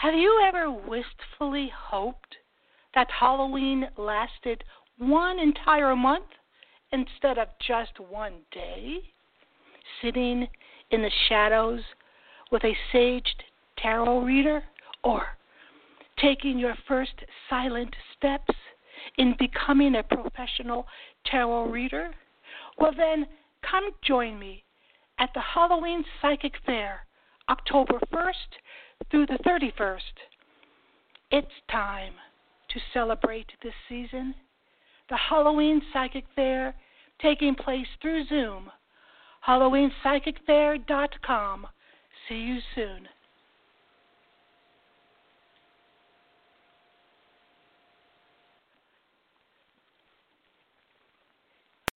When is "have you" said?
0.00-0.42